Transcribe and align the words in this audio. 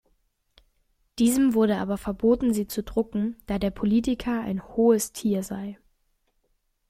Diesem 1.19 1.53
wurde 1.53 1.77
aber 1.77 1.95
verboten 1.95 2.55
sie 2.55 2.65
zu 2.65 2.81
drucken, 2.81 3.35
da 3.45 3.59
der 3.59 3.69
Politiker 3.69 4.41
ein 4.41 4.67
hohes 4.69 5.11
Tier 5.13 5.43
sei. 5.43 5.77